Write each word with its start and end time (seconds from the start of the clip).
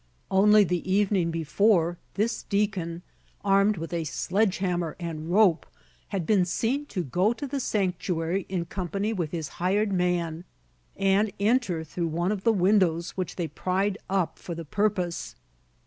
Only 0.31 0.63
the 0.63 0.91
evening 0.91 1.29
before, 1.29 1.99
this 2.15 2.41
deacon, 2.41 3.03
armed 3.45 3.77
with 3.77 3.93
a 3.93 4.03
sledgehammer 4.05 4.95
and 4.99 5.29
rope, 5.29 5.63
had 6.07 6.25
been 6.25 6.43
seen 6.43 6.87
to 6.87 7.03
go 7.03 7.33
to 7.33 7.45
the 7.45 7.59
sanctuary 7.59 8.47
in 8.49 8.65
company 8.65 9.13
with 9.13 9.29
his 9.29 9.47
"hired 9.61 9.93
man," 9.93 10.43
and 10.97 11.31
enter 11.39 11.83
through 11.83 12.07
one 12.07 12.31
of 12.31 12.43
the 12.43 12.51
windows, 12.51 13.11
which 13.11 13.35
they 13.35 13.47
pried 13.47 13.99
up 14.09 14.39
for 14.39 14.55
the 14.55 14.65
purpose. 14.65 15.35